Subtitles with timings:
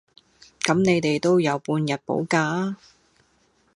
[0.61, 2.77] 咁你哋都有半日補假呀